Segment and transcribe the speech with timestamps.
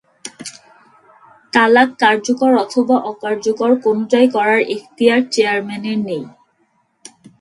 [1.53, 6.23] তালাক কার্যকর অথবা অকার্যকর কোনটাই করার এখতিয়ার চেয়ারম্যানের নেই।